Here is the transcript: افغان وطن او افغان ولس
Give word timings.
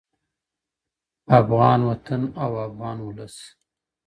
افغان 1.39 1.79
وطن 1.89 2.21
او 2.43 2.51
افغان 2.67 2.97
ولس 3.07 3.37